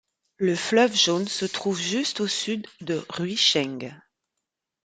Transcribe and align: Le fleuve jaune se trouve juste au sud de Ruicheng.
Le 0.37 0.55
fleuve 0.55 0.95
jaune 0.95 1.27
se 1.27 1.45
trouve 1.45 1.79
juste 1.79 2.21
au 2.21 2.27
sud 2.27 2.65
de 2.79 3.05
Ruicheng. 3.07 3.93